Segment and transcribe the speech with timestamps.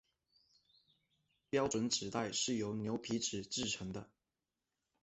[1.51, 4.09] 标准纸袋是由牛皮纸制成的。